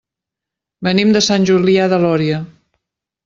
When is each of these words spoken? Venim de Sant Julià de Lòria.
Venim 0.87 1.11
de 1.17 1.21
Sant 1.27 1.45
Julià 1.51 1.85
de 1.93 1.99
Lòria. 2.07 2.39